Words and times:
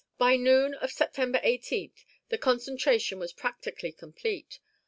By 0.17 0.35
noon 0.35 0.73
of 0.73 0.89
September 0.91 1.37
18th 1.45 2.05
the 2.29 2.39
concentration 2.39 3.19
was 3.19 3.33
practically 3.33 3.91
complete. 3.91 4.57